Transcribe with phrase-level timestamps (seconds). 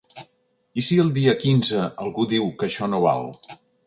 [0.81, 3.29] I si el dia quinze algú diu que això no val?